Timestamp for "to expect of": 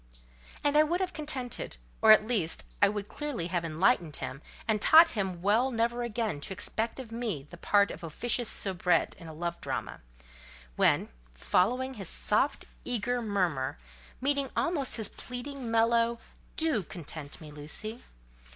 6.41-7.11